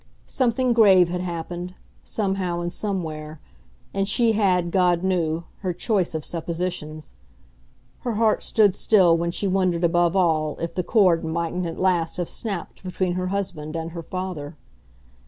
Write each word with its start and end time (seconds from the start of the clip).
Something 0.25 0.73
grave 0.73 1.09
had 1.09 1.21
happened, 1.21 1.75
somehow 2.03 2.59
and 2.61 2.73
somewhere, 2.73 3.39
and 3.93 4.07
she 4.07 4.31
had, 4.31 4.71
God 4.71 5.03
knew, 5.03 5.43
her 5.59 5.73
choice 5.73 6.15
of 6.15 6.25
suppositions: 6.25 7.13
her 7.99 8.13
heart 8.13 8.41
stood 8.41 8.73
still 8.75 9.15
when 9.15 9.29
she 9.29 9.45
wondered 9.45 9.83
above 9.83 10.15
all 10.15 10.57
if 10.59 10.73
the 10.73 10.81
cord 10.81 11.23
mightn't 11.23 11.67
at 11.67 11.77
last 11.77 12.17
have 12.17 12.29
snapped 12.29 12.81
between 12.81 13.13
her 13.13 13.27
husband 13.27 13.75
and 13.75 13.91
her 13.91 14.01
father. 14.01 14.57